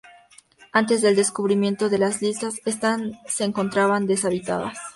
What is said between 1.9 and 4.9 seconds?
las islas, estas se encontraban deshabitadas.